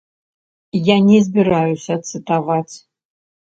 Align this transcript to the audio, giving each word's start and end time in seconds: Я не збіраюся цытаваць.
Я 0.87 0.95
не 1.09 1.19
збіраюся 1.27 1.99
цытаваць. 2.09 2.75